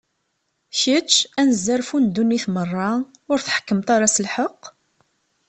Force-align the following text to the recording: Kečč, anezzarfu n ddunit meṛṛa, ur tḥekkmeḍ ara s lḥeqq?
Kečč, 0.77 1.11
anezzarfu 1.39 1.97
n 1.99 2.05
ddunit 2.07 2.45
meṛṛa, 2.53 2.91
ur 3.31 3.37
tḥekkmeḍ 3.45 3.87
ara 3.95 4.07
s 4.15 4.17
lḥeqq? 4.25 4.61